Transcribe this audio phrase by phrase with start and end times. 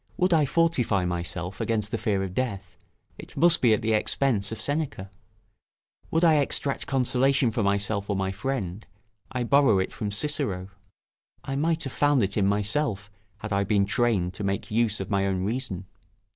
[0.17, 2.75] Would I fortify myself against the fear of death,
[3.19, 5.11] it must be at the expense of Seneca:
[6.09, 8.87] would I extract consolation for myself or my friend,
[9.31, 10.69] I borrow it from Cicero.
[11.43, 13.11] I might have found it in myself,
[13.41, 15.85] had I been trained to make use of my own reason.